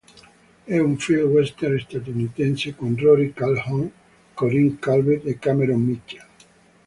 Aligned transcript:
È 0.63 0.79
un 0.79 0.97
film 0.97 1.29
western 1.29 1.77
statunitense 1.79 2.73
con 2.73 2.95
Rory 2.97 3.33
Calhoun, 3.33 3.91
Corinne 4.33 4.79
Calvet 4.79 5.27
e 5.27 5.37
Cameron 5.37 5.79
Mitchell. 5.83 6.25